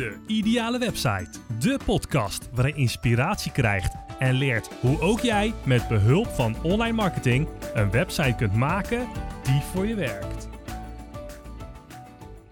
De 0.00 0.16
Ideale 0.26 0.78
Website. 0.78 1.30
De 1.58 1.78
podcast 1.84 2.48
waarin 2.52 2.74
je 2.74 2.80
inspiratie 2.80 3.52
krijgt 3.52 3.94
en 4.18 4.34
leert 4.34 4.70
hoe 4.80 5.00
ook 5.00 5.20
jij 5.20 5.54
met 5.64 5.88
behulp 5.88 6.26
van 6.26 6.62
online 6.62 6.92
marketing 6.92 7.48
een 7.74 7.90
website 7.90 8.34
kunt 8.36 8.54
maken 8.54 9.08
die 9.42 9.60
voor 9.60 9.86
je 9.86 9.94
werkt. 9.94 10.48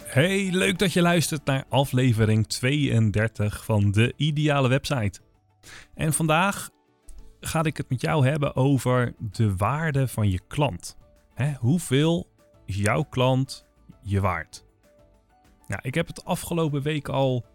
Hey, 0.05 0.49
leuk 0.51 0.79
dat 0.79 0.93
je 0.93 1.03
luistert 1.03 1.45
naar 1.45 1.65
aflevering 1.69 2.47
32 2.47 3.65
van 3.65 3.91
De 3.91 4.13
Ideale 4.17 4.69
Website. 4.69 5.21
En 5.95 6.13
vandaag 6.13 6.71
ga 7.41 7.63
ik 7.63 7.77
het 7.77 7.91
met 7.91 8.01
jou 8.01 8.27
hebben 8.27 8.57
over 8.57 9.15
de 9.19 9.57
waarde 9.57 10.09
van 10.09 10.31
je 10.31 10.41
klant. 10.49 10.97
Hoeveel 11.59 12.31
is 12.67 12.77
jouw 12.77 13.03
klant 13.03 13.67
je 14.03 14.21
waard? 14.21 14.67
Nou, 15.69 15.81
ik 15.83 15.95
heb 15.95 16.07
het 16.07 16.25
afgelopen 16.25 16.83
week 16.83 17.09
al 17.09 17.47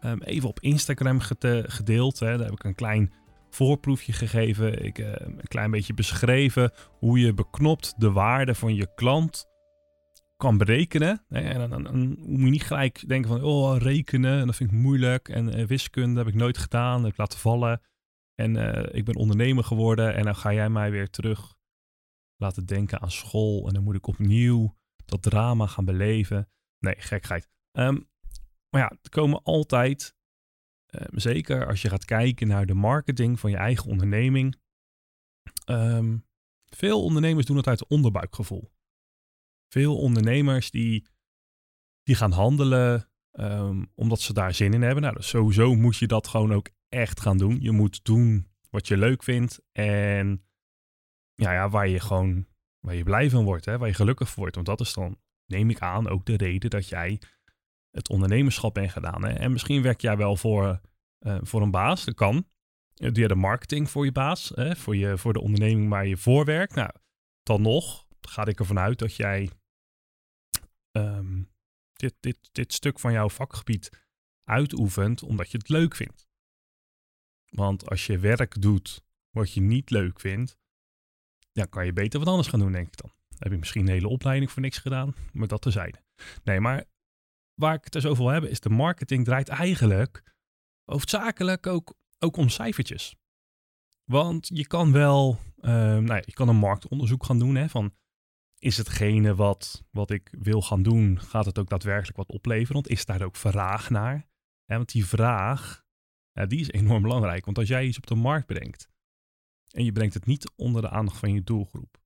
um, 0.00 0.22
even 0.22 0.48
op 0.48 0.60
Instagram 0.60 1.20
gedeeld. 1.20 2.18
Hè. 2.18 2.36
Daar 2.36 2.46
heb 2.46 2.54
ik 2.54 2.64
een 2.64 2.74
klein 2.74 3.12
voorproefje 3.50 4.12
gegeven. 4.12 4.84
Ik 4.84 4.98
uh, 4.98 5.12
een 5.18 5.48
klein 5.48 5.70
beetje 5.70 5.94
beschreven 5.94 6.72
hoe 6.98 7.18
je 7.18 7.34
beknopt 7.34 7.94
de 8.00 8.12
waarde 8.12 8.54
van 8.54 8.74
je 8.74 8.94
klant 8.94 9.46
kan 10.36 10.58
berekenen. 10.58 11.24
Hè. 11.28 11.40
En 11.40 11.70
dan, 11.70 12.16
moet 12.18 12.40
je 12.40 12.50
niet 12.50 12.62
gelijk 12.62 13.08
denken 13.08 13.30
van, 13.30 13.42
oh, 13.42 13.76
rekenen, 13.76 14.46
dat 14.46 14.56
vind 14.56 14.72
ik 14.72 14.78
moeilijk. 14.78 15.28
En 15.28 15.58
uh, 15.58 15.66
wiskunde 15.66 16.18
heb 16.18 16.28
ik 16.28 16.34
nooit 16.34 16.58
gedaan, 16.58 17.02
heb 17.02 17.12
ik 17.12 17.18
laten 17.18 17.38
vallen. 17.38 17.80
En 18.34 18.54
uh, 18.54 18.82
ik 18.90 19.04
ben 19.04 19.16
ondernemer 19.16 19.64
geworden 19.64 20.14
en 20.14 20.24
dan 20.24 20.36
ga 20.36 20.52
jij 20.52 20.70
mij 20.70 20.90
weer 20.90 21.10
terug 21.10 21.54
laten 22.36 22.66
denken 22.66 23.00
aan 23.00 23.10
school. 23.10 23.66
En 23.66 23.74
dan 23.74 23.82
moet 23.82 23.94
ik 23.94 24.06
opnieuw 24.06 24.74
dat 25.04 25.22
drama 25.22 25.66
gaan 25.66 25.84
beleven. 25.84 26.48
Nee, 26.78 26.94
gekheid. 26.98 27.48
Um, 27.78 28.08
maar 28.68 28.80
ja, 28.80 28.96
er 29.02 29.10
komen 29.10 29.42
altijd, 29.42 30.16
um, 30.86 31.18
zeker 31.18 31.66
als 31.66 31.82
je 31.82 31.88
gaat 31.88 32.04
kijken 32.04 32.48
naar 32.48 32.66
de 32.66 32.74
marketing 32.74 33.40
van 33.40 33.50
je 33.50 33.56
eigen 33.56 33.90
onderneming. 33.90 34.60
Um, 35.70 36.26
veel 36.64 37.04
ondernemers 37.04 37.46
doen 37.46 37.56
het 37.56 37.66
uit 37.66 37.86
onderbuikgevoel. 37.86 38.72
Veel 39.72 39.98
ondernemers 39.98 40.70
die, 40.70 41.06
die 42.02 42.14
gaan 42.14 42.32
handelen 42.32 43.10
omdat 43.94 44.20
ze 44.20 44.32
daar 44.32 44.54
zin 44.54 44.72
in 44.72 44.82
hebben. 44.82 45.02
Nou, 45.02 45.16
dus 45.16 45.28
sowieso 45.28 45.74
moet 45.74 45.96
je 45.96 46.06
dat 46.06 46.26
gewoon 46.26 46.52
ook 46.52 46.70
echt 46.88 47.20
gaan 47.20 47.38
doen. 47.38 47.60
Je 47.60 47.70
moet 47.70 48.04
doen 48.04 48.48
wat 48.70 48.88
je 48.88 48.96
leuk 48.96 49.22
vindt 49.22 49.60
en 49.72 50.44
ja, 51.34 51.52
ja, 51.52 51.68
waar 51.68 51.88
je 51.88 52.00
gewoon 52.00 52.46
waar 52.78 52.94
je 52.94 53.02
blij 53.02 53.30
van 53.30 53.44
wordt, 53.44 53.64
hè, 53.64 53.78
waar 53.78 53.88
je 53.88 53.94
gelukkig 53.94 54.28
van 54.28 54.38
wordt. 54.38 54.54
Want 54.54 54.66
dat 54.66 54.80
is 54.80 54.92
dan, 54.92 55.18
neem 55.46 55.70
ik 55.70 55.80
aan, 55.80 56.08
ook 56.08 56.26
de 56.26 56.36
reden 56.36 56.70
dat 56.70 56.88
jij 56.88 57.20
het 57.90 58.08
ondernemerschap 58.08 58.74
bent 58.74 58.90
gedaan. 58.90 59.24
Hè? 59.24 59.32
En 59.32 59.52
misschien 59.52 59.82
werk 59.82 60.00
jij 60.00 60.16
wel 60.16 60.36
voor, 60.36 60.80
uh, 61.20 61.38
voor 61.42 61.62
een 61.62 61.70
baas, 61.70 62.04
dat 62.04 62.14
kan. 62.14 62.46
Doe 62.94 63.20
je 63.20 63.28
de 63.28 63.34
marketing 63.34 63.90
voor 63.90 64.04
je 64.04 64.12
baas, 64.12 64.52
hè? 64.54 64.76
Voor, 64.76 64.96
je, 64.96 65.18
voor 65.18 65.32
de 65.32 65.40
onderneming 65.40 65.88
waar 65.88 66.06
je 66.06 66.16
voor 66.16 66.44
werkt. 66.44 66.74
Nou, 66.74 66.90
dan 67.42 67.62
nog 67.62 68.06
ga 68.20 68.46
ik 68.46 68.58
ervan 68.58 68.78
uit 68.78 68.98
dat 68.98 69.14
jij 69.14 69.50
um, 70.92 71.50
dit, 71.92 72.14
dit, 72.20 72.38
dit 72.52 72.72
stuk 72.72 72.98
van 72.98 73.12
jouw 73.12 73.28
vakgebied 73.28 74.06
uitoefent 74.44 75.22
omdat 75.22 75.50
je 75.50 75.58
het 75.58 75.68
leuk 75.68 75.94
vindt. 75.94 76.28
Want 77.48 77.88
als 77.88 78.06
je 78.06 78.18
werk 78.18 78.60
doet 78.60 79.04
wat 79.30 79.52
je 79.52 79.60
niet 79.60 79.90
leuk 79.90 80.20
vindt, 80.20 80.58
dan 81.52 81.68
kan 81.68 81.84
je 81.84 81.92
beter 81.92 82.18
wat 82.18 82.28
anders 82.28 82.48
gaan 82.48 82.60
doen, 82.60 82.72
denk 82.72 82.86
ik 82.86 82.96
dan. 82.96 83.12
Heb 83.38 83.52
je 83.52 83.58
misschien 83.58 83.82
een 83.82 83.92
hele 83.92 84.08
opleiding 84.08 84.50
voor 84.50 84.62
niks 84.62 84.78
gedaan, 84.78 85.14
maar 85.32 85.48
dat 85.48 85.62
terzijde. 85.62 86.02
Nee, 86.44 86.60
maar 86.60 86.84
waar 87.58 87.74
ik 87.74 87.84
het 87.84 87.92
dus 87.92 88.06
over 88.06 88.22
wil 88.22 88.32
hebben, 88.32 88.50
is 88.50 88.60
de 88.60 88.68
marketing 88.68 89.24
draait 89.24 89.48
eigenlijk 89.48 90.22
hoofdzakelijk 90.84 91.66
ook, 91.66 91.94
ook 92.18 92.36
om 92.36 92.48
cijfertjes. 92.48 93.16
Want 94.04 94.48
je 94.52 94.66
kan 94.66 94.92
wel, 94.92 95.38
uh, 95.56 95.72
nou 95.72 96.06
ja, 96.06 96.22
je 96.24 96.32
kan 96.32 96.48
een 96.48 96.56
marktonderzoek 96.56 97.24
gaan 97.24 97.38
doen 97.38 97.54
hè, 97.54 97.68
van 97.68 97.94
is 98.58 98.76
hetgene 98.76 99.34
wat, 99.34 99.84
wat 99.90 100.10
ik 100.10 100.34
wil 100.38 100.62
gaan 100.62 100.82
doen, 100.82 101.20
gaat 101.20 101.44
het 101.44 101.58
ook 101.58 101.68
daadwerkelijk 101.68 102.16
wat 102.16 102.30
opleveren? 102.30 102.72
Want 102.72 102.88
is 102.88 103.04
daar 103.04 103.22
ook 103.22 103.36
vraag 103.36 103.90
naar? 103.90 104.28
Want 104.64 104.92
die 104.92 105.06
vraag, 105.06 105.84
ja, 106.32 106.46
die 106.46 106.60
is 106.60 106.70
enorm 106.70 107.02
belangrijk. 107.02 107.44
Want 107.44 107.58
als 107.58 107.68
jij 107.68 107.86
iets 107.86 107.96
op 107.96 108.06
de 108.06 108.14
markt 108.14 108.46
brengt 108.46 108.88
en 109.70 109.84
je 109.84 109.92
brengt 109.92 110.14
het 110.14 110.26
niet 110.26 110.52
onder 110.56 110.82
de 110.82 110.90
aandacht 110.90 111.18
van 111.18 111.32
je 111.32 111.42
doelgroep 111.42 112.02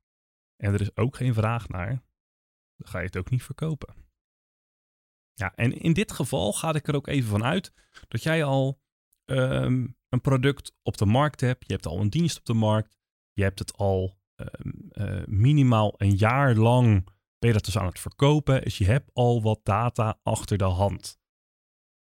en 0.56 0.72
er 0.72 0.80
is 0.80 0.96
ook 0.96 1.16
geen 1.16 1.34
vraag 1.34 1.68
naar, 1.68 2.04
dan 2.76 2.88
ga 2.88 2.98
je 2.98 3.06
het 3.06 3.16
ook 3.16 3.30
niet 3.30 3.42
verkopen. 3.42 3.94
Ja, 5.34 5.52
en 5.54 5.72
in 5.72 5.92
dit 5.92 6.12
geval 6.12 6.52
ga 6.52 6.74
ik 6.74 6.88
er 6.88 6.94
ook 6.94 7.06
even 7.06 7.30
van 7.30 7.44
uit 7.44 7.72
dat 8.08 8.22
jij 8.22 8.44
al 8.44 8.80
um, 9.24 9.96
een 10.08 10.20
product 10.20 10.74
op 10.82 10.96
de 10.96 11.06
markt 11.06 11.40
hebt. 11.40 11.66
Je 11.66 11.72
hebt 11.72 11.86
al 11.86 12.00
een 12.00 12.10
dienst 12.10 12.38
op 12.38 12.44
de 12.44 12.54
markt. 12.54 12.96
Je 13.32 13.42
hebt 13.42 13.58
het 13.58 13.76
al 13.76 14.18
um, 14.36 14.90
uh, 14.92 15.22
minimaal 15.26 15.94
een 15.96 16.16
jaar 16.16 16.54
lang 16.54 17.08
ben 17.38 17.52
dat 17.52 17.64
dus 17.64 17.78
aan 17.78 17.86
het 17.86 18.00
verkopen. 18.00 18.62
Dus 18.62 18.78
je 18.78 18.84
hebt 18.84 19.10
al 19.12 19.42
wat 19.42 19.60
data 19.62 20.18
achter 20.22 20.58
de 20.58 20.64
hand. 20.64 21.20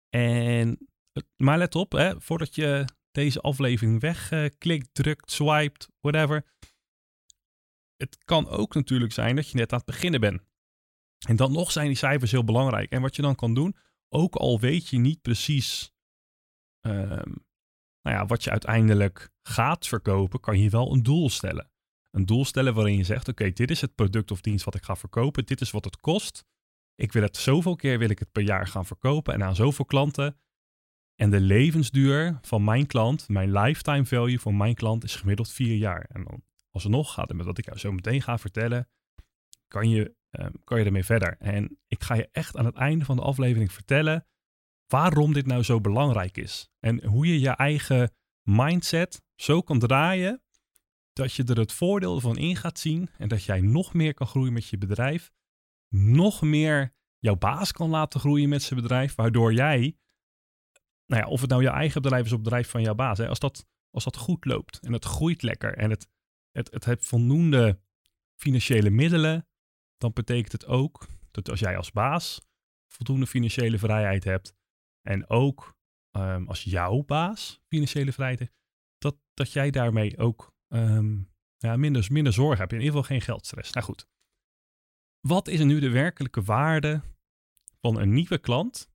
En, 0.09 0.89
maar 1.37 1.59
let 1.59 1.75
op, 1.75 1.93
hè, 1.93 2.21
voordat 2.21 2.55
je 2.55 2.85
deze 3.11 3.41
aflevering 3.41 4.01
wegklikt, 4.01 4.89
drukt, 4.95 5.31
swiped, 5.31 5.89
whatever. 6.01 6.45
Het 7.97 8.25
kan 8.25 8.49
ook 8.49 8.75
natuurlijk 8.75 9.13
zijn 9.13 9.37
dat 9.37 9.49
je 9.49 9.57
net 9.57 9.73
aan 9.73 9.79
het 9.79 9.87
beginnen 9.87 10.21
bent. 10.21 10.43
En 11.29 11.37
dan 11.37 11.53
nog 11.53 11.73
zijn 11.73 11.87
die 11.87 11.97
cijfers 11.97 12.31
heel 12.31 12.45
belangrijk. 12.45 12.91
En 12.91 13.01
wat 13.01 13.17
je 13.17 13.23
dan 13.23 13.35
kan 13.35 13.55
doen, 13.55 13.77
ook 14.09 14.35
al 14.35 14.61
weet 14.61 14.89
je 14.89 14.99
niet 14.99 15.23
precies 15.23 15.93
um, 16.81 17.45
nou 18.03 18.17
ja, 18.17 18.27
wat 18.27 18.45
je 18.45 18.51
uiteindelijk 18.51 19.31
gaat 19.43 19.87
verkopen, 19.87 20.41
kan 20.41 20.59
je 20.59 20.71
wel 20.71 20.93
een 20.93 21.03
doel 21.03 21.31
stellen. 21.31 21.71
Een 22.11 22.27
doel 22.27 22.45
stellen 22.45 22.75
waarin 22.75 22.97
je 22.97 23.05
zegt: 23.05 23.29
Oké, 23.29 23.51
dit 23.51 23.71
is 23.71 23.81
het 23.81 23.95
product 23.95 24.31
of 24.31 24.41
dienst 24.41 24.65
wat 24.65 24.75
ik 24.75 24.83
ga 24.83 24.97
verkopen. 24.97 25.45
Dit 25.45 25.61
is 25.61 25.71
wat 25.71 25.85
het 25.85 26.01
kost. 26.01 26.45
Ik 26.95 27.13
wil 27.13 27.23
het 27.23 27.37
zoveel 27.37 27.77
keer 27.77 27.99
wil 27.99 28.11
ik 28.11 28.19
het 28.19 28.33
per 28.33 28.43
jaar 28.43 28.67
gaan 28.67 28.87
verkopen 28.87 29.35
en 29.35 29.43
aan 29.43 29.55
zoveel 29.55 29.85
klanten. 29.85 30.41
En 31.15 31.31
de 31.31 31.41
levensduur 31.41 32.39
van 32.43 32.65
mijn 32.65 32.87
klant, 32.87 33.29
mijn 33.29 33.53
lifetime 33.53 34.05
value 34.05 34.41
van 34.41 34.57
mijn 34.57 34.75
klant 34.75 35.05
is 35.05 35.17
gemiddeld 35.17 35.51
vier 35.51 35.77
jaar. 35.77 36.07
En 36.09 36.25
dan 36.25 36.43
alsnog 36.71 37.13
gaat 37.13 37.29
het 37.29 37.37
met 37.37 37.47
wat 37.47 37.59
ik 37.59 37.65
jou 37.65 37.79
zo 37.79 37.93
meteen 37.93 38.23
ga 38.23 38.39
vertellen, 38.39 38.89
kan 39.69 39.89
je 39.89 40.15
um, 40.31 40.53
kan 40.65 40.79
je 40.79 40.85
ermee 40.85 41.05
verder. 41.05 41.37
En 41.39 41.79
ik 41.87 42.03
ga 42.03 42.15
je 42.15 42.29
echt 42.33 42.57
aan 42.57 42.65
het 42.65 42.77
einde 42.77 43.05
van 43.05 43.17
de 43.17 43.23
aflevering 43.23 43.73
vertellen 43.73 44.27
waarom 44.87 45.33
dit 45.33 45.47
nou 45.47 45.63
zo 45.63 45.81
belangrijk 45.81 46.37
is. 46.37 46.71
En 46.81 47.05
hoe 47.05 47.27
je 47.27 47.41
je 47.41 47.51
eigen 47.51 48.15
mindset 48.43 49.23
zo 49.35 49.61
kan 49.63 49.79
draaien 49.79 50.43
dat 51.13 51.33
je 51.33 51.45
er 51.45 51.59
het 51.59 51.73
voordeel 51.73 52.21
van 52.21 52.39
in 52.39 52.57
gaat 52.57 52.79
zien 52.79 53.11
en 53.19 53.29
dat 53.29 53.45
jij 53.45 53.61
nog 53.61 53.95
meer 53.95 54.15
kan 54.15 54.27
groeien 54.27 54.53
met 54.53 54.67
je 54.67 54.79
bedrijf. 54.79 55.33
Nog 55.95 56.43
meer 56.43 56.95
jouw 57.19 57.37
baas 57.37 57.73
kan 57.73 57.91
laten 57.91 58.21
groeien 58.21 58.49
met 58.49 58.63
zijn 58.63 58.81
bedrijf, 58.81 59.15
waardoor 59.15 59.53
jij, 59.53 59.97
nou 61.07 61.23
ja, 61.23 61.29
of 61.29 61.41
het 61.41 61.51
nou 61.51 61.63
je 61.63 61.69
eigen 61.69 62.03
bedrijf 62.03 62.25
is 62.25 62.31
of 62.31 62.39
het 62.39 62.43
bedrijf 62.43 62.69
van 62.69 62.83
jouw 62.83 62.95
baas, 62.95 63.19
hè, 63.19 63.29
als, 63.29 63.39
dat, 63.39 63.67
als 63.91 64.05
dat 64.05 64.17
goed 64.17 64.45
loopt 64.45 64.79
en 64.79 64.93
het 64.93 65.05
groeit 65.05 65.43
lekker 65.43 65.77
en 65.77 65.91
het, 65.91 66.09
het, 66.51 66.71
het 66.71 66.85
heeft 66.85 67.07
voldoende 67.07 67.81
financiële 68.41 68.91
middelen, 68.91 69.49
dan 70.01 70.13
betekent 70.13 70.53
het 70.53 70.67
ook 70.67 71.07
dat 71.31 71.51
als 71.51 71.61
jij 71.61 71.77
als 71.77 71.93
baas 71.93 72.41
voldoende 72.93 73.27
financiële 73.27 73.79
vrijheid 73.79 74.25
hebt 74.25 74.55
en 75.03 75.29
ook 75.29 75.79
um, 76.17 76.49
als 76.49 76.63
jouw 76.63 77.03
baas 77.05 77.61
financiële 77.69 78.13
vrijheid 78.13 78.39
heeft, 78.39 78.53
dat, 78.99 79.17
dat 79.35 79.53
jij 79.53 79.71
daarmee 79.71 80.19
ook 80.19 80.55
um, 80.69 81.33
ja, 81.57 81.77
minder, 81.77 82.07
minder 82.11 82.33
zorg 82.33 82.59
hebt. 82.59 82.73
In 82.73 82.79
ieder 82.79 82.93
geval 82.93 83.09
geen 83.09 83.21
geldstress. 83.21 83.73
Nou 83.73 83.87
goed. 83.87 84.09
Wat 85.21 85.49
is 85.49 85.61
nu 85.61 85.81
de 85.81 85.91
werkelijke 85.91 86.43
waarde 86.43 87.03
van 87.81 88.01
een 88.01 88.13
nieuwe 88.13 88.39
klant 88.39 88.91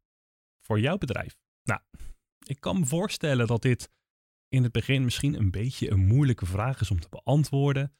voor 0.62 0.80
jouw 0.80 0.98
bedrijf? 0.98 1.38
Nou, 1.64 1.82
ik 2.48 2.60
kan 2.60 2.80
me 2.80 2.86
voorstellen 2.86 3.48
dat 3.48 3.62
dit 3.62 3.92
in 4.48 4.64
het 4.64 4.72
begin 4.72 5.04
misschien 5.04 5.34
een 5.34 5.52
beetje 5.52 5.92
een 5.92 6.06
moeilijke 6.06 6.46
vraag 6.46 6.82
is 6.82 6.92
om 6.92 7.00
te 7.00 7.10
beantwoorden. 7.10 7.96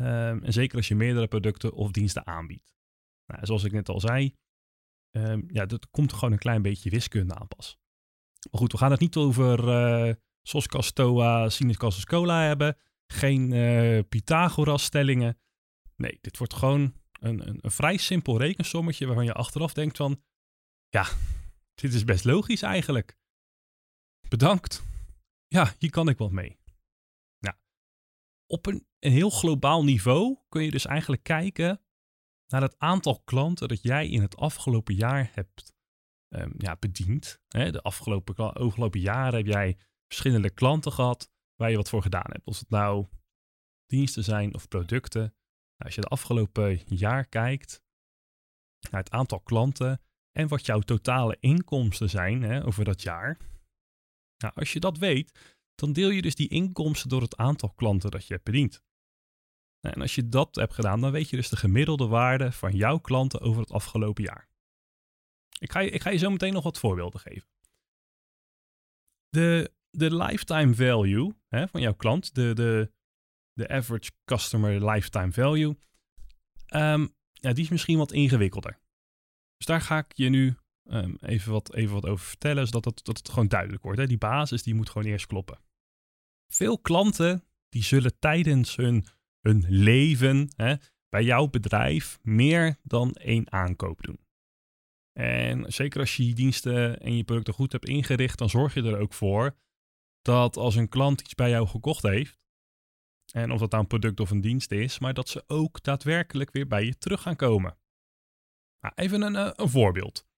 Um, 0.00 0.42
en 0.42 0.52
zeker 0.52 0.76
als 0.76 0.88
je 0.88 0.94
meerdere 0.94 1.26
producten 1.26 1.72
of 1.72 1.90
diensten 1.90 2.26
aanbiedt. 2.26 2.74
Nou, 3.26 3.46
zoals 3.46 3.64
ik 3.64 3.72
net 3.72 3.88
al 3.88 4.00
zei, 4.00 4.36
um, 5.10 5.44
ja, 5.48 5.66
dat 5.66 5.90
komt 5.90 6.12
gewoon 6.12 6.32
een 6.32 6.38
klein 6.38 6.62
beetje 6.62 6.90
wiskunde 6.90 7.34
aan 7.34 7.48
pas. 7.48 7.78
Maar 8.50 8.60
goed, 8.60 8.72
we 8.72 8.78
gaan 8.78 8.90
het 8.90 9.00
niet 9.00 9.16
over 9.16 9.68
uh, 10.08 10.14
Stoa, 10.42 11.48
Sinus, 11.48 11.76
Casus, 11.76 12.04
Cola 12.04 12.42
hebben. 12.42 12.76
Geen 13.06 13.52
uh, 13.52 14.00
Pythagoras-stellingen. 14.08 15.38
Nee, 15.96 16.18
dit 16.20 16.38
wordt 16.38 16.54
gewoon 16.54 16.94
een, 17.20 17.48
een, 17.48 17.58
een 17.60 17.70
vrij 17.70 17.96
simpel 17.96 18.38
rekensommetje 18.38 19.06
waarvan 19.06 19.24
je 19.24 19.32
achteraf 19.32 19.72
denkt 19.72 19.96
van... 19.96 20.22
Ja, 20.88 21.08
dit 21.74 21.94
is 21.94 22.04
best 22.04 22.24
logisch 22.24 22.62
eigenlijk. 22.62 23.18
Bedankt. 24.28 24.82
Ja, 25.46 25.74
hier 25.78 25.90
kan 25.90 26.08
ik 26.08 26.18
wat 26.18 26.30
mee 26.30 26.59
op 28.50 28.66
een, 28.66 28.86
een 28.98 29.12
heel 29.12 29.30
globaal 29.30 29.84
niveau 29.84 30.38
kun 30.48 30.62
je 30.62 30.70
dus 30.70 30.86
eigenlijk 30.86 31.22
kijken 31.22 31.80
naar 32.46 32.62
het 32.62 32.78
aantal 32.78 33.20
klanten 33.20 33.68
dat 33.68 33.82
jij 33.82 34.08
in 34.08 34.22
het 34.22 34.36
afgelopen 34.36 34.94
jaar 34.94 35.30
hebt 35.34 35.74
ehm, 36.28 36.50
ja, 36.56 36.76
bediend. 36.76 37.40
Hè? 37.48 37.70
De 37.70 37.82
afgelopen, 37.82 38.54
afgelopen 38.54 39.00
jaren 39.00 39.34
heb 39.34 39.46
jij 39.46 39.78
verschillende 40.06 40.50
klanten 40.50 40.92
gehad 40.92 41.30
waar 41.54 41.70
je 41.70 41.76
wat 41.76 41.88
voor 41.88 42.02
gedaan 42.02 42.30
hebt. 42.30 42.46
Of 42.46 42.58
het 42.58 42.70
nou 42.70 43.06
diensten 43.86 44.24
zijn 44.24 44.54
of 44.54 44.68
producten. 44.68 45.20
Nou, 45.20 45.34
als 45.84 45.94
je 45.94 46.00
de 46.00 46.06
afgelopen 46.06 46.80
jaar 46.84 47.26
kijkt 47.26 47.82
naar 48.90 49.00
het 49.00 49.10
aantal 49.10 49.40
klanten 49.40 50.00
en 50.32 50.48
wat 50.48 50.66
jouw 50.66 50.80
totale 50.80 51.36
inkomsten 51.40 52.10
zijn 52.10 52.42
hè, 52.42 52.64
over 52.66 52.84
dat 52.84 53.02
jaar. 53.02 53.38
Nou, 54.36 54.54
als 54.54 54.72
je 54.72 54.80
dat 54.80 54.98
weet, 54.98 55.58
dan 55.80 55.92
deel 55.92 56.10
je 56.10 56.22
dus 56.22 56.34
die 56.34 56.48
inkomsten 56.48 57.08
door 57.08 57.22
het 57.22 57.36
aantal 57.36 57.70
klanten 57.70 58.10
dat 58.10 58.26
je 58.26 58.32
hebt 58.32 58.44
bediend. 58.44 58.82
Nou, 59.80 59.94
en 59.94 60.00
als 60.00 60.14
je 60.14 60.28
dat 60.28 60.54
hebt 60.54 60.74
gedaan, 60.74 61.00
dan 61.00 61.12
weet 61.12 61.30
je 61.30 61.36
dus 61.36 61.48
de 61.48 61.56
gemiddelde 61.56 62.06
waarde 62.06 62.52
van 62.52 62.76
jouw 62.76 62.98
klanten 62.98 63.40
over 63.40 63.60
het 63.60 63.72
afgelopen 63.72 64.24
jaar. 64.24 64.48
Ik 65.58 65.72
ga 65.72 65.80
je, 65.80 65.90
ik 65.90 66.02
ga 66.02 66.10
je 66.10 66.18
zo 66.18 66.30
meteen 66.30 66.52
nog 66.52 66.64
wat 66.64 66.78
voorbeelden 66.78 67.20
geven. 67.20 67.48
De, 69.28 69.72
de 69.90 70.14
lifetime 70.16 70.74
value 70.74 71.34
hè, 71.48 71.68
van 71.68 71.80
jouw 71.80 71.94
klant, 71.94 72.34
de, 72.34 72.54
de, 72.54 72.92
de 73.52 73.68
average 73.68 74.10
customer 74.24 74.90
lifetime 74.90 75.32
value, 75.32 75.76
ehm, 76.66 77.06
die 77.32 77.54
is 77.54 77.68
misschien 77.68 77.98
wat 77.98 78.12
ingewikkelder. 78.12 78.80
Dus 79.56 79.66
daar 79.66 79.80
ga 79.80 79.98
ik 79.98 80.12
je 80.12 80.28
nu 80.28 80.56
um, 80.84 81.16
even, 81.20 81.52
wat, 81.52 81.74
even 81.74 81.94
wat 81.94 82.06
over 82.06 82.26
vertellen, 82.26 82.66
zodat 82.66 82.84
het, 82.84 83.04
dat 83.04 83.18
het 83.18 83.28
gewoon 83.28 83.48
duidelijk 83.48 83.82
wordt. 83.82 83.98
Hè. 83.98 84.06
Die 84.06 84.18
basis 84.18 84.62
die 84.62 84.74
moet 84.74 84.90
gewoon 84.90 85.06
eerst 85.06 85.26
kloppen. 85.26 85.58
Veel 86.52 86.78
klanten 86.78 87.44
die 87.68 87.82
zullen 87.82 88.18
tijdens 88.18 88.76
hun, 88.76 89.06
hun 89.40 89.64
leven 89.68 90.52
hè, 90.56 90.74
bij 91.08 91.24
jouw 91.24 91.48
bedrijf 91.48 92.18
meer 92.22 92.78
dan 92.82 93.12
één 93.12 93.52
aankoop 93.52 94.02
doen. 94.02 94.20
En 95.12 95.72
zeker 95.72 96.00
als 96.00 96.16
je 96.16 96.26
je 96.26 96.34
diensten 96.34 97.00
en 97.00 97.16
je 97.16 97.24
producten 97.24 97.54
goed 97.54 97.72
hebt 97.72 97.88
ingericht, 97.88 98.38
dan 98.38 98.50
zorg 98.50 98.74
je 98.74 98.82
er 98.82 98.98
ook 98.98 99.14
voor 99.14 99.56
dat 100.22 100.56
als 100.56 100.74
een 100.74 100.88
klant 100.88 101.20
iets 101.20 101.34
bij 101.34 101.50
jou 101.50 101.66
gekocht 101.66 102.02
heeft, 102.02 102.38
en 103.32 103.50
of 103.50 103.60
dat 103.60 103.70
nou 103.70 103.82
een 103.82 103.88
product 103.88 104.20
of 104.20 104.30
een 104.30 104.40
dienst 104.40 104.70
is, 104.70 104.98
maar 104.98 105.14
dat 105.14 105.28
ze 105.28 105.44
ook 105.46 105.82
daadwerkelijk 105.82 106.50
weer 106.50 106.66
bij 106.66 106.84
je 106.84 106.98
terug 106.98 107.22
gaan 107.22 107.36
komen. 107.36 107.78
Nou, 108.80 108.94
even 108.94 109.22
een, 109.22 109.36
eh, 109.36 109.50
een 109.54 109.68
voorbeeld. 109.68 110.28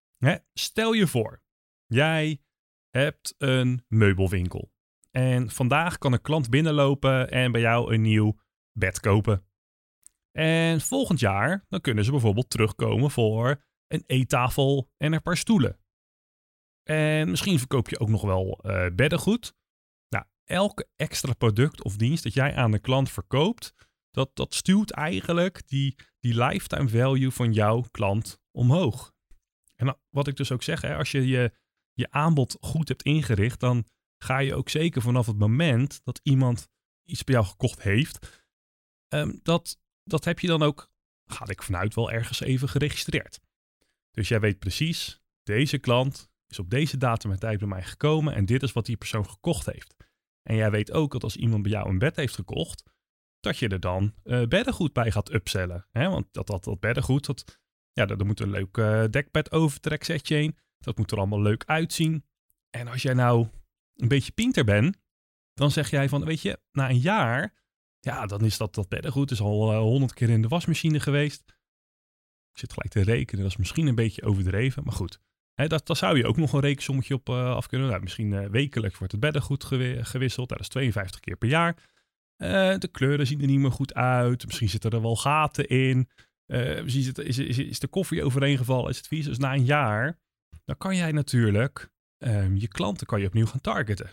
Stel 0.55 0.93
je 0.93 1.07
voor, 1.07 1.43
jij 1.87 2.43
hebt 2.91 3.35
een 3.39 3.85
meubelwinkel. 3.89 4.72
En 5.17 5.51
vandaag 5.51 5.99
kan 5.99 6.13
een 6.13 6.21
klant 6.21 6.51
binnenlopen 6.51 7.31
en 7.31 7.53
bij 7.53 7.61
jou 7.61 7.95
een 7.95 8.03
nieuw 8.03 8.39
bed 8.73 9.01
kopen. 9.01 9.47
En 10.31 10.81
volgend 10.81 11.21
jaar 11.21 11.65
dan 11.69 11.81
kunnen 11.81 12.05
ze 12.05 12.11
bijvoorbeeld 12.11 12.51
terugkomen 12.51 13.11
voor 13.11 13.65
een 13.87 14.05
eettafel 14.07 14.91
en 14.97 15.13
een 15.13 15.23
paar 15.23 15.37
stoelen. 15.37 15.79
En 16.83 17.31
misschien 17.31 17.59
verkoop 17.59 17.89
je 17.89 17.99
ook 17.99 18.09
nog 18.09 18.23
wel 18.23 18.61
uh, 18.63 18.87
beddengoed. 18.95 19.55
Nou, 20.09 20.25
elke 20.45 20.89
extra 20.97 21.33
product 21.33 21.83
of 21.83 21.97
dienst 21.97 22.23
dat 22.23 22.35
jij 22.35 22.55
aan 22.55 22.71
de 22.71 22.79
klant 22.79 23.11
verkoopt, 23.11 23.75
dat, 24.11 24.37
dat 24.37 24.55
stuwt 24.55 24.91
eigenlijk 24.91 25.69
die, 25.69 25.97
die 26.21 26.45
lifetime 26.45 26.89
value 26.89 27.31
van 27.31 27.53
jouw 27.53 27.81
klant 27.91 28.41
omhoog. 28.51 29.13
En 29.75 29.99
wat 30.09 30.27
ik 30.27 30.37
dus 30.37 30.53
ook 30.53 30.63
zeg, 30.63 30.81
hè, 30.81 30.97
als 30.97 31.11
je, 31.11 31.27
je 31.27 31.53
je 31.93 32.11
aanbod 32.11 32.57
goed 32.61 32.89
hebt 32.89 33.03
ingericht, 33.03 33.61
dan 33.61 33.87
ga 34.23 34.39
je 34.39 34.55
ook 34.55 34.69
zeker 34.69 35.03
vanaf 35.03 35.27
het 35.27 35.39
moment 35.39 36.01
dat 36.05 36.21
iemand 36.23 36.69
iets 37.03 37.25
bij 37.25 37.35
jou 37.35 37.47
gekocht 37.47 37.83
heeft, 37.83 38.45
um, 39.09 39.41
dat, 39.43 39.81
dat 40.05 40.25
heb 40.25 40.39
je 40.39 40.47
dan 40.47 40.63
ook, 40.63 40.91
ga 41.25 41.49
ik 41.49 41.63
vanuit, 41.63 41.95
wel 41.95 42.11
ergens 42.11 42.41
even 42.41 42.69
geregistreerd. 42.69 43.41
Dus 44.11 44.29
jij 44.29 44.41
weet 44.41 44.59
precies, 44.59 45.23
deze 45.43 45.79
klant 45.79 46.31
is 46.47 46.59
op 46.59 46.71
deze 46.71 46.97
datum 46.97 47.31
en 47.31 47.39
tijd 47.39 47.59
bij 47.59 47.69
mij 47.69 47.83
gekomen 47.83 48.35
en 48.35 48.47
dit 48.47 48.63
is 48.63 48.73
wat 48.73 48.87
die 48.87 48.97
persoon 48.97 49.29
gekocht 49.29 49.67
heeft. 49.67 49.95
En 50.43 50.57
jij 50.57 50.71
weet 50.71 50.93
ook 50.93 51.13
dat 51.13 51.23
als 51.23 51.37
iemand 51.37 51.63
bij 51.63 51.73
jou 51.73 51.89
een 51.89 51.99
bed 51.99 52.17
heeft 52.17 52.35
gekocht, 52.35 52.83
dat 53.41 53.59
je 53.59 53.69
er 53.69 53.81
dan 53.81 54.15
uh, 54.25 54.47
beddengoed 54.47 54.93
bij 54.93 55.11
gaat 55.11 55.33
upsellen. 55.33 55.87
Hè? 55.91 56.09
Want 56.09 56.27
dat, 56.33 56.47
dat, 56.47 56.65
dat 56.65 56.81
beddengoed, 56.81 57.27
dat, 57.27 57.61
ja, 57.93 58.07
er 58.07 58.27
moet 58.27 58.41
een 58.41 58.51
leuk 58.51 58.77
uh, 58.77 59.05
dekbed 59.11 59.53
overtreksetje 59.53 60.37
in. 60.43 60.59
Dat 60.79 60.97
moet 60.97 61.11
er 61.11 61.19
allemaal 61.19 61.43
leuk 61.43 61.65
uitzien. 61.67 62.25
En 62.71 62.89
als 62.89 63.03
jij 63.03 63.15
nou 63.15 63.49
een 63.97 64.09
beetje 64.09 64.33
pinter 64.33 64.65
bent, 64.65 64.97
dan 65.55 65.71
zeg 65.71 65.91
jij 65.91 66.09
van, 66.09 66.25
weet 66.25 66.41
je, 66.41 66.61
na 66.73 66.91
een 66.91 66.99
jaar, 66.99 67.55
ja, 68.01 68.27
dan 68.27 68.45
is 68.45 68.57
dat, 68.57 68.75
dat 68.75 68.89
beddengoed 68.89 69.31
is 69.31 69.41
al 69.41 69.73
eh, 69.73 69.79
honderd 69.79 70.15
keer 70.15 70.31
in 70.31 70.43
de 70.43 70.49
wasmachine 70.49 71.01
geweest. 71.01 71.43
Ik 72.53 72.59
zit 72.59 72.73
gelijk 72.73 72.91
te 72.91 73.03
rekenen, 73.03 73.43
dat 73.43 73.51
is 73.51 73.59
misschien 73.59 73.87
een 73.87 73.95
beetje 73.95 74.23
overdreven, 74.23 74.85
maar 74.85 74.95
goed. 74.95 75.21
Hè, 75.55 75.67
dat, 75.67 75.87
daar 75.87 75.97
zou 75.97 76.17
je 76.17 76.27
ook 76.27 76.37
nog 76.37 76.53
een 76.53 76.61
rekensommetje 76.61 77.15
op 77.15 77.29
uh, 77.29 77.55
af 77.55 77.67
kunnen. 77.67 77.89
Nou, 77.89 78.03
misschien 78.03 78.33
uh, 78.33 78.47
wekelijks 78.47 78.99
wordt 78.99 79.13
het 79.13 79.21
beddengoed 79.21 79.65
gewisseld. 80.07 80.49
Dat 80.49 80.61
is 80.61 80.69
52 80.69 81.21
keer 81.21 81.37
per 81.37 81.49
jaar. 81.49 81.77
de 82.37 82.89
kleuren 82.93 83.27
zien 83.27 83.41
er 83.41 83.47
niet 83.47 83.59
meer 83.59 83.73
goed 83.73 83.95
uit. 83.95 84.47
Misschien 84.47 84.69
zitten 84.69 84.91
er 84.91 85.03
wel 85.03 85.17
gaten 85.17 85.69
in. 85.69 86.09
misschien 86.83 87.25
is, 87.25 87.39
is, 87.39 87.59
is 87.59 87.79
de 87.79 87.89
koffie 87.89 88.25
overeengevallen. 88.25 88.91
Is 88.91 88.97
het 88.97 89.07
vies? 89.07 89.25
Dus 89.25 89.39
na 89.39 89.55
een 89.55 89.65
jaar, 89.65 90.19
dan 90.65 90.77
kan 90.77 90.97
jij 90.97 91.13
natuurlijk 91.13 91.92
um, 92.27 92.57
je 92.57 92.69
klanten 92.69 93.07
kan 93.07 93.21
je 93.21 93.27
opnieuw 93.27 93.47
gaan 93.47 93.61
targeten. 93.61 94.11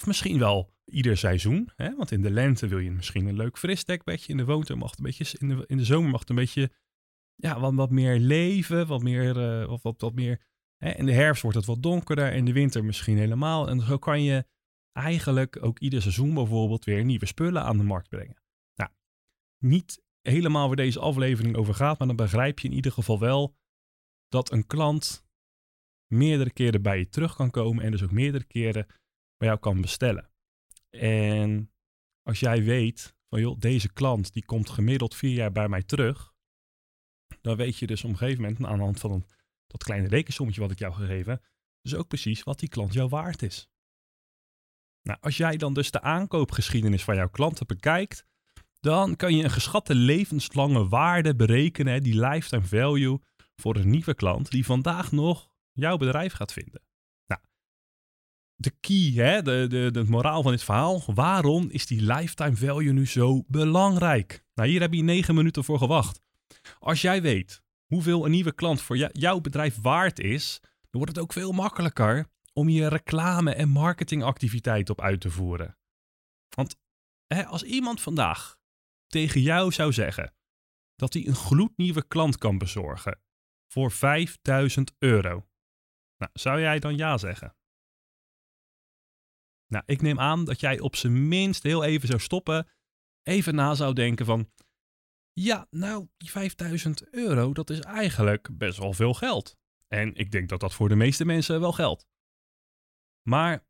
Of 0.00 0.06
misschien 0.06 0.38
wel 0.38 0.72
ieder 0.84 1.16
seizoen. 1.16 1.70
Hè? 1.76 1.96
Want 1.96 2.10
in 2.10 2.22
de 2.22 2.30
lente 2.30 2.68
wil 2.68 2.78
je 2.78 2.90
misschien 2.90 3.26
een 3.26 3.36
leuk 3.36 3.58
fris 3.58 3.84
dekbedje. 3.84 4.32
In 4.32 4.36
de 4.36 4.44
woontuin 4.44 4.78
mag 4.78 4.90
het 4.90 4.98
een 4.98 5.04
beetje, 5.04 5.38
in 5.38 5.48
de, 5.48 5.64
in 5.66 5.76
de 5.76 5.84
zomer 5.84 6.10
mag 6.10 6.20
het 6.20 6.28
een 6.28 6.36
beetje, 6.36 6.70
ja, 7.34 7.60
wat, 7.60 7.74
wat 7.74 7.90
meer 7.90 8.18
leven. 8.18 8.86
Wat 8.86 9.02
meer, 9.02 9.60
uh, 9.60 9.66
wat, 9.66 9.82
wat, 9.82 10.00
wat 10.00 10.14
meer. 10.14 10.40
Hè? 10.76 10.90
In 10.90 11.06
de 11.06 11.12
herfst 11.12 11.42
wordt 11.42 11.56
het 11.56 11.66
wat 11.66 11.82
donkerder. 11.82 12.32
In 12.32 12.44
de 12.44 12.52
winter 12.52 12.84
misschien 12.84 13.18
helemaal. 13.18 13.68
En 13.68 13.80
zo 13.80 13.98
kan 13.98 14.22
je 14.22 14.44
eigenlijk 14.92 15.64
ook 15.64 15.78
ieder 15.78 16.02
seizoen 16.02 16.34
bijvoorbeeld 16.34 16.84
weer 16.84 17.04
nieuwe 17.04 17.26
spullen 17.26 17.62
aan 17.62 17.78
de 17.78 17.84
markt 17.84 18.08
brengen. 18.08 18.36
Nou, 18.74 18.90
niet 19.58 20.02
helemaal 20.20 20.66
waar 20.66 20.76
deze 20.76 21.00
aflevering 21.00 21.56
over 21.56 21.74
gaat, 21.74 21.98
maar 21.98 22.06
dan 22.06 22.16
begrijp 22.16 22.58
je 22.58 22.68
in 22.68 22.74
ieder 22.74 22.92
geval 22.92 23.18
wel 23.18 23.56
dat 24.28 24.52
een 24.52 24.66
klant 24.66 25.23
meerdere 26.06 26.52
keren 26.52 26.82
bij 26.82 26.98
je 26.98 27.08
terug 27.08 27.34
kan 27.36 27.50
komen 27.50 27.84
en 27.84 27.90
dus 27.90 28.02
ook 28.02 28.10
meerdere 28.10 28.44
keren 28.44 28.86
bij 29.36 29.48
jou 29.48 29.58
kan 29.58 29.80
bestellen. 29.80 30.30
En 30.90 31.72
als 32.22 32.40
jij 32.40 32.62
weet 32.62 33.14
van 33.28 33.40
joh, 33.40 33.58
deze 33.58 33.92
klant 33.92 34.32
die 34.32 34.44
komt 34.44 34.70
gemiddeld 34.70 35.14
vier 35.14 35.34
jaar 35.34 35.52
bij 35.52 35.68
mij 35.68 35.82
terug, 35.82 36.32
dan 37.40 37.56
weet 37.56 37.78
je 37.78 37.86
dus 37.86 38.04
op 38.04 38.10
een 38.10 38.16
gegeven 38.16 38.42
moment 38.42 38.64
aan 38.64 38.78
de 38.78 38.84
hand 38.84 39.00
van 39.00 39.24
dat 39.66 39.84
kleine 39.84 40.08
rekensommetje 40.08 40.60
wat 40.60 40.70
ik 40.70 40.78
jou 40.78 40.94
gegeven 40.94 41.42
dus 41.84 41.94
ook 41.94 42.08
precies 42.08 42.42
wat 42.42 42.58
die 42.58 42.68
klant 42.68 42.92
jou 42.92 43.08
waard 43.08 43.42
is. 43.42 43.68
Nou, 45.02 45.18
als 45.20 45.36
jij 45.36 45.56
dan 45.56 45.74
dus 45.74 45.90
de 45.90 46.00
aankoopgeschiedenis 46.00 47.04
van 47.04 47.14
jouw 47.14 47.28
klanten 47.28 47.66
bekijkt, 47.66 48.26
dan 48.80 49.16
kan 49.16 49.36
je 49.36 49.44
een 49.44 49.50
geschatte 49.50 49.94
levenslange 49.94 50.88
waarde 50.88 51.34
berekenen, 51.34 52.02
die 52.02 52.20
lifetime 52.20 52.62
value 52.62 53.20
voor 53.56 53.76
een 53.76 53.90
nieuwe 53.90 54.14
klant 54.14 54.50
die 54.50 54.64
vandaag 54.64 55.12
nog 55.12 55.53
jouw 55.74 55.96
bedrijf 55.96 56.32
gaat 56.32 56.52
vinden. 56.52 56.82
Nou, 57.26 57.40
de 58.54 58.70
key, 58.80 59.12
hè, 59.24 59.42
de, 59.42 59.66
de, 59.68 59.90
de 59.90 60.04
moraal 60.04 60.42
van 60.42 60.52
dit 60.52 60.62
verhaal. 60.62 61.02
Waarom 61.06 61.70
is 61.70 61.86
die 61.86 62.02
lifetime 62.02 62.56
value 62.56 62.92
nu 62.92 63.06
zo 63.06 63.44
belangrijk? 63.46 64.44
Nou, 64.54 64.68
hier 64.68 64.80
heb 64.80 64.92
je 64.92 65.02
negen 65.02 65.34
minuten 65.34 65.64
voor 65.64 65.78
gewacht. 65.78 66.20
Als 66.78 67.00
jij 67.00 67.22
weet 67.22 67.62
hoeveel 67.86 68.24
een 68.24 68.30
nieuwe 68.30 68.54
klant 68.54 68.80
voor 68.80 68.96
jouw 68.96 69.40
bedrijf 69.40 69.80
waard 69.80 70.18
is, 70.18 70.58
dan 70.60 70.70
wordt 70.90 71.08
het 71.08 71.18
ook 71.18 71.32
veel 71.32 71.52
makkelijker 71.52 72.26
om 72.52 72.68
je 72.68 72.88
reclame- 72.88 73.54
en 73.54 73.68
marketingactiviteit 73.68 74.90
op 74.90 75.00
uit 75.00 75.20
te 75.20 75.30
voeren. 75.30 75.78
Want 76.48 76.76
hè, 77.26 77.46
als 77.46 77.62
iemand 77.62 78.00
vandaag 78.00 78.56
tegen 79.06 79.40
jou 79.40 79.72
zou 79.72 79.92
zeggen 79.92 80.34
dat 80.96 81.12
hij 81.12 81.26
een 81.26 81.34
gloednieuwe 81.34 82.06
klant 82.06 82.38
kan 82.38 82.58
bezorgen 82.58 83.20
voor 83.68 83.90
5000 83.90 84.94
euro, 84.98 85.48
nou, 86.16 86.30
zou 86.34 86.60
jij 86.60 86.78
dan 86.78 86.96
ja 86.96 87.18
zeggen? 87.18 87.56
Nou, 89.66 89.84
ik 89.86 90.02
neem 90.02 90.20
aan 90.20 90.44
dat 90.44 90.60
jij 90.60 90.80
op 90.80 90.96
zijn 90.96 91.28
minst 91.28 91.62
heel 91.62 91.84
even 91.84 92.08
zou 92.08 92.20
stoppen, 92.20 92.68
even 93.22 93.54
na 93.54 93.74
zou 93.74 93.92
denken 93.92 94.26
van, 94.26 94.50
ja, 95.32 95.66
nou, 95.70 96.08
die 96.16 96.30
5000 96.30 97.08
euro, 97.12 97.52
dat 97.52 97.70
is 97.70 97.80
eigenlijk 97.80 98.58
best 98.58 98.78
wel 98.78 98.92
veel 98.92 99.14
geld. 99.14 99.56
En 99.88 100.14
ik 100.14 100.30
denk 100.30 100.48
dat 100.48 100.60
dat 100.60 100.74
voor 100.74 100.88
de 100.88 100.96
meeste 100.96 101.24
mensen 101.24 101.60
wel 101.60 101.72
geldt. 101.72 102.06
Maar 103.28 103.66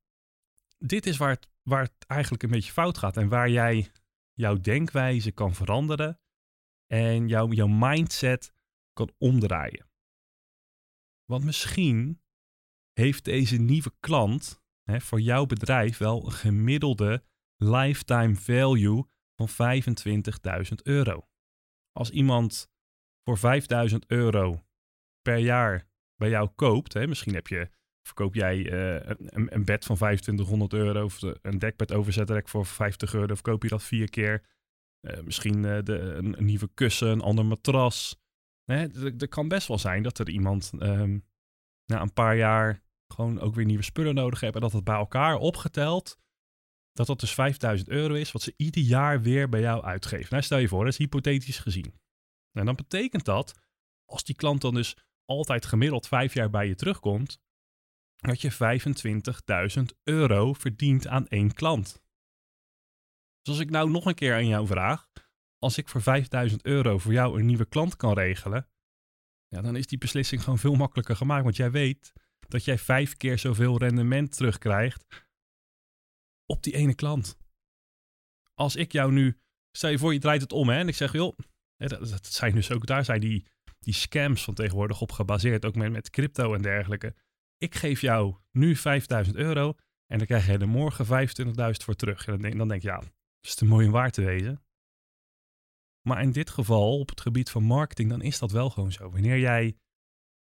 dit 0.78 1.06
is 1.06 1.16
waar 1.16 1.30
het, 1.30 1.48
waar 1.62 1.82
het 1.82 2.06
eigenlijk 2.06 2.42
een 2.42 2.50
beetje 2.50 2.72
fout 2.72 2.98
gaat 2.98 3.16
en 3.16 3.28
waar 3.28 3.50
jij 3.50 3.92
jouw 4.32 4.56
denkwijze 4.56 5.30
kan 5.30 5.54
veranderen 5.54 6.20
en 6.86 7.28
jouw, 7.28 7.48
jouw 7.48 7.66
mindset 7.66 8.52
kan 8.92 9.10
omdraaien. 9.18 9.90
Want 11.24 11.44
misschien 11.44 12.24
heeft 12.94 13.24
deze 13.24 13.56
nieuwe 13.56 13.92
klant 14.00 14.62
hè, 14.82 15.00
voor 15.00 15.20
jouw 15.20 15.46
bedrijf 15.46 15.98
wel 15.98 16.24
een 16.24 16.32
gemiddelde 16.32 17.24
lifetime 17.56 18.34
value 18.34 19.04
van 19.36 19.48
25.000 19.48 20.74
euro. 20.82 21.28
Als 21.92 22.10
iemand 22.10 22.70
voor 23.24 23.38
5.000 23.90 23.96
euro 24.06 24.64
per 25.22 25.38
jaar 25.38 25.88
bij 26.16 26.28
jou 26.28 26.48
koopt, 26.54 26.92
hè, 26.92 27.06
misschien 27.06 27.34
heb 27.34 27.46
je, 27.46 27.70
verkoop 28.06 28.34
jij 28.34 28.70
eh, 28.70 29.14
een, 29.18 29.54
een, 29.54 29.64
bed 29.64 29.84
van 29.84 29.96
2500 29.96 30.72
euro 30.72 31.04
of 31.04 31.22
een 31.42 31.58
dekbed 31.58 31.92
overzetrek 31.92 32.48
voor 32.48 32.66
50 32.66 33.14
euro, 33.14 33.34
verkoop 33.34 33.62
je 33.62 33.68
dat 33.68 33.82
vier 33.82 34.10
keer. 34.10 34.52
Uh, 35.00 35.20
misschien 35.20 35.62
de, 35.62 36.14
een, 36.16 36.36
nieuwe 36.38 36.70
kussen, 36.74 37.08
een 37.08 37.20
ander 37.20 37.46
matras. 37.46 38.20
Er 38.64 39.28
kan 39.28 39.48
best 39.48 39.68
wel 39.68 39.78
zijn 39.78 40.02
dat 40.02 40.18
er 40.18 40.28
iemand 40.28 40.72
um, 40.78 41.24
na 41.87 42.00
een 42.00 42.12
paar 42.12 42.37
jaar 42.37 42.83
gewoon 43.14 43.41
ook 43.41 43.55
weer 43.55 43.64
nieuwe 43.64 43.83
spullen 43.83 44.14
nodig 44.14 44.41
heeft 44.41 44.55
en 44.55 44.61
dat 44.61 44.73
het 44.73 44.85
bij 44.85 44.95
elkaar 44.95 45.37
opgeteld 45.37 46.19
dat 46.93 47.07
dat 47.07 47.21
dus 47.21 47.35
5000 47.35 47.88
euro 47.88 48.14
is 48.14 48.33
wat 48.33 48.43
ze 48.43 48.55
ieder 48.57 48.83
jaar 48.83 49.23
weer 49.23 49.49
bij 49.49 49.61
jou 49.61 49.85
uitgeven. 49.85 50.26
Nou, 50.31 50.43
stel 50.43 50.59
je 50.59 50.69
voor, 50.69 50.85
dat 50.85 50.93
is 50.93 50.99
hypothetisch 50.99 51.59
gezien. 51.59 52.00
En 52.53 52.64
dan 52.64 52.75
betekent 52.75 53.25
dat, 53.25 53.55
als 54.05 54.25
die 54.25 54.35
klant 54.35 54.61
dan 54.61 54.75
dus 54.75 54.97
altijd 55.25 55.67
gemiddeld 55.67 56.09
vijf 56.09 56.35
jaar 56.35 56.50
bij 56.50 56.67
je 56.67 56.75
terugkomt, 56.75 57.41
dat 58.17 58.41
je 58.41 58.53
25.000 59.79 59.83
euro 60.03 60.53
verdient 60.53 61.07
aan 61.07 61.29
één 61.29 61.53
klant. 61.53 62.03
Dus 63.43 63.55
als 63.55 63.59
ik 63.59 63.71
nou 63.71 63.91
nog 63.91 64.07
een 64.07 64.14
keer 64.14 64.35
aan 64.35 64.47
jou 64.47 64.67
vraag, 64.67 65.11
als 65.59 65.79
ik 65.79 65.88
voor 65.88 66.03
5000 66.03 66.64
euro 66.64 66.99
voor 66.99 67.12
jou 67.12 67.38
een 67.38 67.47
nieuwe 67.47 67.67
klant 67.67 67.97
kan 67.97 68.12
regelen, 68.12 68.69
ja, 69.54 69.61
dan 69.61 69.76
is 69.76 69.87
die 69.87 69.99
beslissing 69.99 70.42
gewoon 70.42 70.58
veel 70.58 70.75
makkelijker 70.75 71.16
gemaakt. 71.16 71.44
Want 71.44 71.56
jij 71.56 71.70
weet 71.70 72.12
dat 72.49 72.64
jij 72.64 72.78
vijf 72.78 73.16
keer 73.16 73.38
zoveel 73.38 73.78
rendement 73.78 74.37
terugkrijgt 74.37 75.06
op 76.46 76.62
die 76.62 76.75
ene 76.75 76.94
klant. 76.94 77.37
Als 78.54 78.76
ik 78.76 78.92
jou 78.92 79.12
nu, 79.12 79.38
stel 79.70 79.90
je 79.90 79.99
voor 79.99 80.12
je 80.12 80.18
draait 80.18 80.40
het 80.40 80.52
om 80.52 80.68
hè, 80.68 80.78
en 80.78 80.88
ik 80.88 80.94
zeg 80.94 81.12
joh, 81.12 81.38
dat, 81.76 82.26
zijn 82.26 82.54
dus 82.54 82.70
ook, 82.70 82.87
daar 82.87 83.04
zijn 83.04 83.20
die, 83.20 83.46
die 83.78 83.94
scams 83.94 84.44
van 84.44 84.54
tegenwoordig 84.54 85.00
op 85.00 85.12
gebaseerd, 85.12 85.64
ook 85.64 85.75
met, 85.75 85.92
met 85.92 86.11
crypto 86.11 86.54
en 86.54 86.62
dergelijke. 86.62 87.14
Ik 87.58 87.75
geef 87.75 88.00
jou 88.00 88.37
nu 88.50 88.76
5000 88.76 89.37
euro 89.37 89.75
en 90.06 90.18
dan 90.18 90.26
krijg 90.26 90.46
je 90.46 90.58
er 90.58 90.68
morgen 90.68 91.06
25.000 91.06 91.70
voor 91.84 91.94
terug. 91.94 92.26
En 92.26 92.32
dan 92.32 92.42
denk, 92.42 92.56
dan 92.56 92.68
denk 92.68 92.82
je, 92.82 92.88
ja, 92.88 92.99
dat 92.99 93.12
is 93.40 93.54
te 93.54 93.64
mooi 93.64 93.87
om 93.87 93.92
waar 93.92 94.11
te 94.11 94.23
wezen. 94.23 94.63
Maar 96.08 96.23
in 96.23 96.32
dit 96.32 96.50
geval, 96.50 96.99
op 96.99 97.08
het 97.08 97.20
gebied 97.20 97.50
van 97.50 97.62
marketing, 97.62 98.11
dan 98.11 98.23
is 98.23 98.38
dat 98.38 98.50
wel 98.50 98.70
gewoon 98.70 98.92
zo. 98.92 99.11
Wanneer 99.11 99.38
jij 99.38 99.78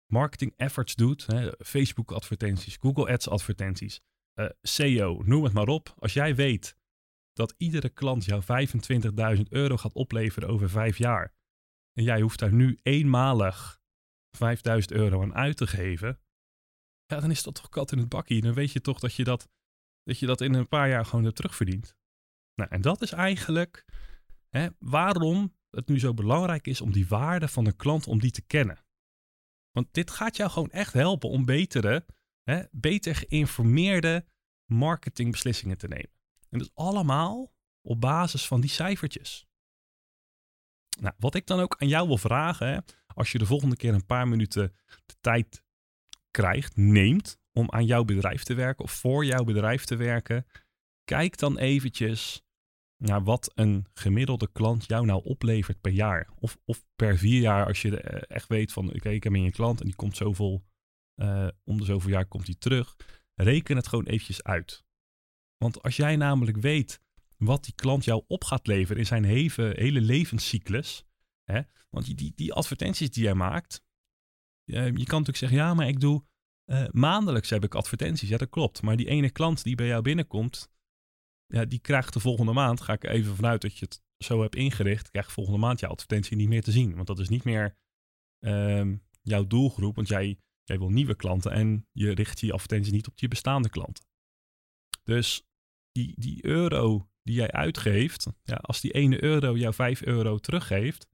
marketing 0.06 0.54
efforts 0.58 0.96
doet, 0.96 1.26
Facebook 1.60 2.12
advertenties, 2.12 2.78
Google 2.80 3.12
Ads 3.12 3.30
advertenties, 3.30 4.02
uh, 4.36 5.20
noem 5.20 5.44
het 5.44 5.54
maar 5.54 5.68
op. 5.68 5.96
Als 5.98 6.14
jij 6.14 6.36
weet 6.36 6.76
dat 7.34 7.54
iedere 7.58 7.90
klant 7.90 8.26
jou 8.26 8.42
25.000 9.38 9.42
euro 9.50 9.78
gaat 9.78 9.94
opleveren 9.94 10.50
over 10.50 10.70
vijf 10.70 10.98
jaar. 10.98 11.34
En 11.94 12.04
jij 12.04 12.22
hoeft 12.22 12.40
daar 12.40 12.54
nu 12.54 12.80
eenmalig 12.82 13.82
5000 14.38 14.94
euro 14.94 15.22
aan 15.22 15.34
uit 15.34 15.58
te 15.58 15.68
geven. 15.68 16.20
Ja, 17.06 17.20
dan 17.20 17.32
is 17.32 17.44
dat 17.44 17.56
toch 17.56 17.70
kat 17.70 17.92
in 17.92 17.98
het 17.98 18.10
bakkie. 18.10 18.42
Dan 18.42 18.54
weet 18.54 18.72
je 18.72 18.82
toch 18.82 19.00
dat 19.00 19.16
je 19.16 19.24
dat, 19.24 19.50
dat, 20.04 20.20
je 20.20 20.26
dat 20.26 20.42
in 20.42 20.54
een 20.54 20.68
paar 20.68 20.90
jaar 20.90 21.06
gewoon 21.06 21.24
hebt 21.24 21.36
terugverdiend. 21.36 21.96
Nou, 22.56 22.70
en 22.70 22.82
dat 22.82 23.02
is 23.02 23.12
eigenlijk 23.12 23.86
hè, 24.52 24.68
waarom 24.80 25.56
het 25.70 25.88
nu 25.88 26.00
zo 26.00 26.14
belangrijk 26.14 26.68
is 26.68 26.82
om 26.82 26.92
die 26.92 27.08
waarde 27.08 27.48
van 27.48 27.66
een 27.66 27.76
klant, 27.76 28.08
om 28.08 28.20
die 28.20 28.32
te 28.32 28.42
kennen. 28.42 28.86
Want 29.72 29.88
dit 29.92 30.12
gaat 30.12 30.36
jou 30.36 30.50
gewoon 30.50 30.72
echt 30.72 30.94
helpen 30.94 31.30
om 31.30 31.46
betere 31.46 32.06
hè, 32.44 32.64
beter 32.72 33.16
geïnformeerde 33.16 34.26
marketingbeslissingen 34.66 35.78
te 35.78 35.88
nemen. 35.88 36.12
En 36.50 36.60
dat 36.60 36.72
allemaal 36.74 37.54
op 37.82 38.02
basis 38.02 38.48
van 38.48 38.62
die 38.62 38.70
cijfertjes. 38.70 39.48
Nou, 41.00 41.16
wat 41.18 41.36
ik 41.36 41.48
dan 41.48 41.60
ook 41.60 41.76
aan 41.78 41.88
jou 41.88 42.08
wil 42.08 42.18
vragen, 42.18 42.68
hè, 42.68 42.80
als 43.08 43.32
je 43.32 43.38
de 43.38 43.46
volgende 43.46 43.76
keer 43.76 43.94
een 43.94 44.06
paar 44.06 44.28
minuten 44.28 44.76
de 45.06 45.16
tijd 45.22 45.64
krijgt, 46.32 46.76
neemt 46.76 47.40
om 47.52 47.72
aan 47.72 47.86
jouw 47.86 48.04
bedrijf 48.04 48.44
te 48.44 48.54
werken 48.54 48.84
of 48.84 48.92
voor 48.92 49.26
jouw 49.26 49.44
bedrijf 49.44 49.86
te 49.86 49.96
werken, 49.96 50.46
kijk 51.04 51.38
dan 51.38 51.58
eventjes 51.58 52.44
naar 53.02 53.24
wat 53.24 53.52
een 53.56 53.86
gemiddelde 53.94 54.50
klant 54.52 54.86
jou 54.88 55.06
nou 55.06 55.24
oplevert 55.24 55.82
per 55.82 55.92
jaar. 55.92 56.30
Of, 56.40 56.58
of 56.66 56.84
per 56.96 57.18
vier 57.18 57.42
jaar 57.42 57.66
als 57.66 57.82
je 57.82 57.98
echt 58.28 58.48
weet 58.48 58.72
van, 58.72 58.94
ik 58.94 59.24
heb 59.24 59.34
een 59.34 59.52
klant 59.52 59.80
en 59.80 59.86
die 59.86 59.96
komt 59.96 60.18
zoveel 60.18 60.64
uh, 61.16 61.48
om 61.64 61.78
de 61.78 61.86
zoveel 61.86 62.10
jaar 62.10 62.26
komt 62.26 62.46
hij 62.46 62.56
terug. 62.60 62.96
Reken 63.34 63.76
het 63.76 63.88
gewoon 63.88 64.06
eventjes 64.06 64.44
uit. 64.44 64.84
Want 65.58 65.84
als 65.84 65.96
jij 65.96 66.16
namelijk 66.16 66.58
weet 66.58 67.02
wat 67.38 67.64
die 67.64 67.76
klant 67.76 68.04
jou 68.04 68.24
op 68.28 68.44
gaat 68.44 68.68
leveren 68.68 68.98
in 68.98 69.06
zijn 69.06 69.24
hele, 69.24 70.02
levenscyclus. 70.02 71.06
Hè, 71.44 71.62
want 71.90 72.06
die, 72.06 72.16
die, 72.16 72.32
die 72.36 72.54
advertenties 72.54 73.10
die 73.10 73.24
jij 73.24 73.34
maakt. 73.34 73.84
je 74.64 74.82
kan 74.84 74.94
natuurlijk 74.94 75.38
zeggen, 75.38 75.58
ja, 75.58 75.74
maar 75.74 75.88
ik 75.88 76.00
doe 76.00 76.24
maandelijks 76.92 77.50
heb 77.50 77.64
ik 77.64 77.76
advertenties. 77.76 78.30
Ja, 78.30 78.38
dat 78.38 78.50
klopt. 78.50 78.82
Maar 78.82 78.96
die 78.96 79.08
ene 79.08 79.30
klant 79.30 79.64
die 79.64 79.76
bij 79.76 79.88
jou 79.88 80.02
binnenkomt, 80.02 80.70
ja, 81.52 81.66
die 81.66 81.80
krijgt 81.80 82.14
de 82.14 82.20
volgende 82.20 82.54
maand, 82.54 82.82
ga 82.82 82.94
ik 82.94 83.04
even 83.04 83.36
vanuit 83.36 83.62
dat 83.62 83.78
je 83.78 83.86
het 83.86 84.02
zo 84.18 84.42
hebt 84.42 84.56
ingericht, 84.56 85.10
krijgt 85.10 85.32
volgende 85.32 85.60
maand 85.60 85.80
jouw 85.80 85.92
advertentie 85.92 86.38
niet 86.38 86.50
meer 86.50 86.64
te 86.64 86.72
zien. 86.72 86.96
Want 86.96 87.08
dat 87.08 87.20
is 87.20 87.30
niet 87.30 87.44
meer 87.44 87.78
uh, 88.40 88.94
jouw 89.22 89.48
doelgroep. 89.48 89.96
Want 89.96 90.08
jij 90.08 90.38
Jij 90.72 90.80
wil 90.80 90.90
nieuwe 90.90 91.16
klanten 91.16 91.52
en 91.52 91.88
je 91.92 92.12
richt 92.12 92.40
je 92.40 92.54
advertentie 92.54 92.94
niet 92.94 93.08
op 93.08 93.20
je 93.20 93.28
bestaande 93.28 93.70
klanten. 93.70 94.06
Dus 95.04 95.48
die, 95.92 96.14
die 96.18 96.46
euro 96.46 97.10
die 97.24 97.36
jij 97.36 97.52
uitgeeft, 97.52 98.28
ja, 98.44 98.56
als 98.56 98.82
die 98.82 98.92
ene 98.92 99.24
euro 99.24 99.58
jou 99.58 99.74
5 99.74 100.02
euro 100.02 100.38
teruggeeft, 100.38 101.08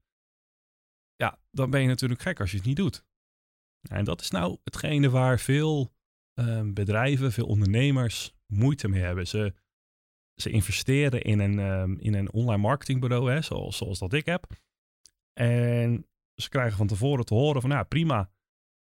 ja, 1.16 1.40
dan 1.50 1.70
ben 1.70 1.80
je 1.80 1.86
natuurlijk 1.86 2.20
gek 2.20 2.40
als 2.40 2.50
je 2.50 2.56
het 2.56 2.66
niet 2.66 2.76
doet. 2.76 3.06
En 3.90 4.04
dat 4.04 4.20
is 4.20 4.30
nou 4.30 4.58
hetgene 4.64 5.10
waar 5.10 5.38
veel 5.38 5.94
ehm, 6.34 6.72
bedrijven, 6.72 7.32
veel 7.32 7.46
ondernemers 7.46 8.34
moeite 8.46 8.88
mee 8.88 9.02
hebben. 9.02 9.26
Ze, 9.26 9.54
ze 10.40 10.50
investeren 10.50 11.22
in 11.22 11.38
een, 11.38 11.58
um, 11.58 11.98
in 12.00 12.14
een 12.14 12.32
online 12.32 12.62
marketingbureau, 12.62 13.30
hè, 13.30 13.42
zoals, 13.42 13.76
zoals 13.76 13.98
dat 13.98 14.12
ik 14.12 14.26
heb. 14.26 14.46
En 15.32 16.06
ze 16.34 16.48
krijgen 16.48 16.76
van 16.76 16.86
tevoren 16.86 17.24
te 17.24 17.34
horen 17.34 17.60
van, 17.60 17.70
nou 17.70 17.84
prima, 17.84 18.30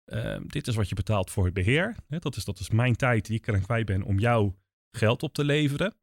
Ehm, 0.06 0.46
dit 0.46 0.66
is 0.66 0.74
wat 0.74 0.88
je 0.88 0.94
betaalt 0.94 1.30
voor 1.30 1.44
het 1.44 1.54
beheer. 1.54 1.96
dat, 2.08 2.36
is, 2.36 2.44
dat 2.44 2.58
is 2.58 2.70
mijn 2.70 2.96
tijd 2.96 3.26
die 3.26 3.36
ik 3.36 3.46
eraan 3.46 3.62
kwijt 3.62 3.86
ben 3.86 4.02
om 4.02 4.18
jou 4.18 4.52
geld 4.90 5.22
op 5.22 5.34
te 5.34 5.44
leveren. 5.44 5.94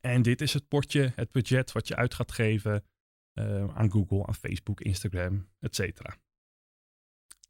En 0.00 0.22
dit 0.22 0.40
is 0.40 0.52
het 0.52 0.68
potje, 0.68 1.12
het 1.14 1.32
budget 1.32 1.72
wat 1.72 1.88
je 1.88 1.96
uit 1.96 2.14
gaat 2.14 2.32
geven 2.32 2.84
ehm, 3.32 3.70
aan 3.70 3.90
Google, 3.90 4.26
aan 4.26 4.34
Facebook, 4.34 4.80
Instagram, 4.80 5.48
etc. 5.60 6.00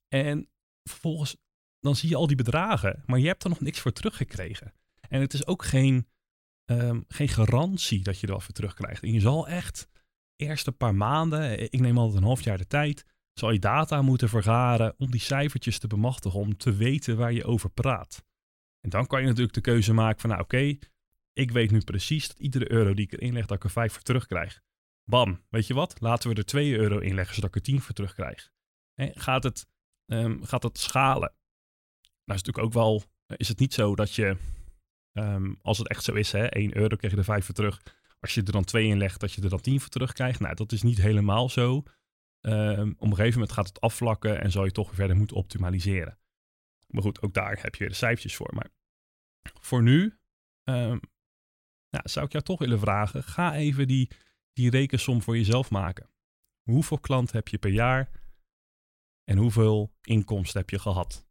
En 0.08 0.48
vervolgens, 0.82 1.36
dan 1.80 1.96
zie 1.96 2.08
je 2.08 2.16
al 2.16 2.26
die 2.26 2.36
bedragen, 2.36 3.02
maar 3.06 3.18
je 3.18 3.26
hebt 3.26 3.44
er 3.44 3.48
nog 3.48 3.60
niks 3.60 3.80
voor 3.80 3.92
teruggekregen. 3.92 4.72
En 5.08 5.20
het 5.20 5.34
is 5.34 5.46
ook 5.46 5.64
geen, 5.64 6.08
ehm, 6.66 7.00
geen 7.08 7.28
garantie 7.28 8.02
dat 8.02 8.20
je 8.20 8.26
er 8.26 8.32
wat 8.32 8.44
voor 8.44 8.54
terugkrijgt. 8.54 9.02
En 9.02 9.12
je 9.12 9.20
zal 9.20 9.48
echt 9.48 9.88
eerst 10.36 10.66
een 10.66 10.76
paar 10.76 10.94
maanden, 10.94 11.72
ik 11.72 11.80
neem 11.80 11.98
altijd 11.98 12.18
een 12.18 12.26
half 12.26 12.40
jaar 12.40 12.58
de 12.58 12.66
tijd, 12.66 13.04
zal 13.32 13.50
je 13.50 13.58
data 13.58 14.02
moeten 14.02 14.28
vergaren 14.28 14.94
om 14.98 15.10
die 15.10 15.20
cijfertjes 15.20 15.78
te 15.78 15.86
bemachtigen, 15.86 16.40
om 16.40 16.56
te 16.56 16.74
weten 16.74 17.16
waar 17.16 17.32
je 17.32 17.44
over 17.44 17.70
praat. 17.70 18.24
En 18.80 18.90
dan 18.90 19.06
kan 19.06 19.20
je 19.20 19.26
natuurlijk 19.26 19.54
de 19.54 19.60
keuze 19.60 19.92
maken 19.92 20.20
van, 20.20 20.30
nou 20.30 20.42
oké, 20.42 20.78
ik 21.32 21.50
weet 21.50 21.70
nu 21.70 21.80
precies 21.80 22.28
dat 22.28 22.38
iedere 22.38 22.70
euro 22.72 22.94
die 22.94 23.04
ik 23.04 23.12
erin 23.12 23.32
leg, 23.32 23.46
dat 23.46 23.56
ik 23.56 23.64
er 23.64 23.70
5 23.70 23.92
voor 23.92 24.02
terugkrijg. 24.02 24.62
Bam, 25.04 25.42
weet 25.48 25.66
je 25.66 25.74
wat? 25.74 26.00
Laten 26.00 26.30
we 26.30 26.36
er 26.36 26.44
2 26.44 26.76
euro 26.76 26.98
in 26.98 27.14
leggen, 27.14 27.34
zodat 27.34 27.50
ik 27.50 27.56
er 27.56 27.62
10 27.62 27.80
voor 27.80 27.94
terugkrijg. 27.94 28.50
gaat, 28.96 29.42
het, 29.42 29.66
um, 30.06 30.44
gaat 30.44 30.62
het 30.62 30.78
schalen? 30.78 31.32
Nou 32.24 32.38
is 32.38 32.42
natuurlijk 32.42 32.64
ook 32.64 32.72
wel, 32.72 33.02
is 33.26 33.48
het 33.48 33.58
niet 33.58 33.74
zo 33.74 33.94
dat 33.94 34.14
je, 34.14 34.36
um, 35.18 35.58
als 35.62 35.78
het 35.78 35.88
echt 35.88 36.04
zo 36.04 36.12
is, 36.12 36.32
hè, 36.32 36.46
1 36.46 36.76
euro 36.76 36.96
krijg 36.96 37.12
je 37.12 37.18
er 37.18 37.24
5 37.24 37.44
voor 37.44 37.54
terug. 37.54 37.82
Als 38.20 38.34
je 38.34 38.42
er 38.42 38.52
dan 38.52 38.64
2 38.64 38.86
in 38.86 38.98
legt, 38.98 39.20
dat 39.20 39.32
je 39.32 39.42
er 39.42 39.48
dan 39.48 39.60
10 39.60 39.80
voor 39.80 39.88
terugkrijgt. 39.88 40.40
Nou, 40.40 40.54
dat 40.54 40.72
is 40.72 40.82
niet 40.82 40.98
helemaal 40.98 41.48
zo. 41.48 41.82
Um, 42.40 42.94
op 42.98 43.08
een 43.08 43.16
gegeven 43.16 43.32
moment 43.32 43.52
gaat 43.52 43.68
het 43.68 43.80
afvlakken 43.80 44.40
en 44.40 44.50
zal 44.50 44.64
je 44.64 44.70
toch 44.70 44.94
verder 44.94 45.16
moeten 45.16 45.36
optimaliseren. 45.36 46.18
Maar 46.86 47.02
goed, 47.02 47.22
ook 47.22 47.34
daar 47.34 47.58
heb 47.62 47.74
je 47.74 47.78
weer 47.78 47.88
de 47.88 47.94
cijfertjes 47.94 48.36
voor. 48.36 48.54
Maar 48.54 48.68
voor 49.60 49.82
nu 49.82 50.18
nou, 51.90 52.08
zou 52.08 52.26
ik 52.26 52.32
jou 52.32 52.44
toch 52.44 52.58
willen 52.58 52.78
vragen: 52.78 53.22
ga 53.22 53.54
even 53.54 53.86
die, 53.86 54.10
die 54.52 54.70
rekensom 54.70 55.22
voor 55.22 55.36
jezelf 55.36 55.70
maken. 55.70 56.10
Hoeveel 56.62 56.98
klanten 56.98 57.36
heb 57.36 57.48
je 57.48 57.58
per 57.58 57.70
jaar 57.70 58.10
en 59.24 59.36
hoeveel 59.36 59.92
inkomsten 60.02 60.60
heb 60.60 60.70
je 60.70 60.78
gehad? 60.78 61.26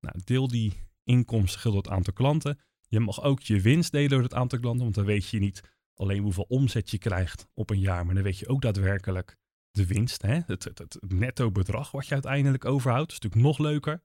Nou, 0.00 0.20
deel 0.24 0.48
die 0.48 0.86
inkomsten 1.04 1.74
het 1.74 1.88
aantal 1.88 2.12
klanten. 2.12 2.60
Je 2.94 3.00
mag 3.00 3.22
ook 3.22 3.40
je 3.40 3.60
winst 3.60 3.92
delen 3.92 4.08
door 4.08 4.22
het 4.22 4.34
aantal 4.34 4.58
klanten, 4.58 4.82
want 4.82 4.94
dan 4.94 5.04
weet 5.04 5.28
je 5.28 5.38
niet 5.38 5.62
alleen 5.94 6.22
hoeveel 6.22 6.44
omzet 6.48 6.90
je 6.90 6.98
krijgt 6.98 7.48
op 7.54 7.70
een 7.70 7.80
jaar, 7.80 8.06
maar 8.06 8.14
dan 8.14 8.24
weet 8.24 8.38
je 8.38 8.48
ook 8.48 8.62
daadwerkelijk 8.62 9.36
de 9.70 9.86
winst, 9.86 10.22
hè? 10.22 10.40
Het, 10.46 10.64
het, 10.64 10.96
netto 11.00 11.50
bedrag 11.50 11.90
wat 11.90 12.06
je 12.06 12.12
uiteindelijk 12.12 12.64
overhoudt. 12.64 13.12
is 13.12 13.18
natuurlijk 13.18 13.46
nog 13.46 13.58
leuker. 13.58 14.02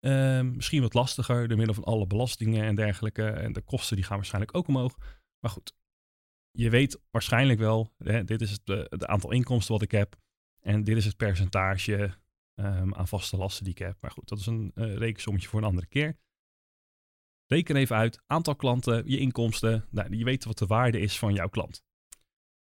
Ehm, 0.00 0.50
misschien 0.50 0.82
wat 0.82 0.94
lastiger, 0.94 1.48
door 1.48 1.56
middel 1.56 1.74
van 1.74 1.84
alle 1.84 2.06
belastingen 2.06 2.64
en 2.64 2.74
dergelijke. 2.74 3.26
En 3.26 3.52
de 3.52 3.62
kosten 3.62 3.96
die 3.96 4.04
gaan 4.04 4.16
waarschijnlijk 4.16 4.56
ook 4.56 4.68
omhoog. 4.68 4.96
Maar 5.38 5.50
goed, 5.50 5.74
je 6.50 6.70
weet 6.70 7.00
waarschijnlijk 7.10 7.58
wel, 7.58 7.92
hè, 7.98 8.24
dit 8.24 8.40
is 8.40 8.50
het, 8.50 8.66
de, 8.66 9.06
aantal 9.06 9.32
inkomsten 9.32 9.72
wat 9.72 9.82
ik 9.82 9.90
heb. 9.90 10.16
En 10.60 10.84
dit 10.84 10.96
is 10.96 11.04
het 11.04 11.16
percentage 11.16 12.14
ehm, 12.54 12.94
aan 12.94 13.08
vaste 13.08 13.36
lasten 13.36 13.64
die 13.64 13.72
ik 13.72 13.78
heb. 13.78 13.96
Maar 14.00 14.10
goed, 14.10 14.28
dat 14.28 14.38
is 14.38 14.46
een 14.46 14.72
uh, 14.74 14.96
rekensommetje 14.96 15.48
voor 15.48 15.58
een 15.58 15.66
andere 15.66 15.86
keer. 15.86 16.16
Reken 17.52 17.76
even 17.76 17.96
uit, 17.96 18.22
aantal 18.26 18.56
klanten, 18.56 19.02
je 19.06 19.18
inkomsten. 19.18 19.86
Nou, 19.90 20.16
je 20.16 20.24
weet 20.24 20.44
wat 20.44 20.58
de 20.58 20.66
waarde 20.66 21.00
is 21.00 21.18
van 21.18 21.34
jouw 21.34 21.48
klant. 21.48 21.82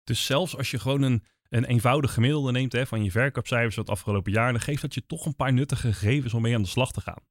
Dus 0.04 0.26
zelfs 0.26 0.56
als 0.56 0.70
je 0.70 0.78
gewoon 0.78 1.02
een, 1.02 1.24
een 1.48 1.64
eenvoudig 1.64 2.12
gemiddelde 2.12 2.52
neemt 2.52 2.72
hè, 2.72 2.86
van 2.86 3.04
je 3.04 3.10
verkoopcijfers 3.10 3.74
van 3.74 3.84
het 3.84 3.92
afgelopen 3.92 4.32
jaar, 4.32 4.52
dan 4.52 4.60
geeft 4.60 4.82
dat 4.82 4.94
je 4.94 5.06
toch 5.06 5.26
een 5.26 5.36
paar 5.36 5.52
nuttige 5.52 5.92
gegevens 5.92 6.34
om 6.34 6.42
mee 6.42 6.54
aan 6.54 6.62
de 6.62 6.68
slag 6.68 6.92
te 6.92 7.00
gaan. 7.00 7.26